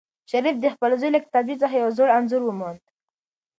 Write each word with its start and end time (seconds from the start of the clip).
شریف 0.31 0.55
د 0.61 0.65
خپل 0.73 0.91
زوی 1.01 1.09
له 1.15 1.19
کتابچې 1.25 1.55
څخه 1.61 1.75
یو 1.83 1.89
زوړ 1.97 2.09
انځور 2.17 2.41
وموند. 2.45 2.83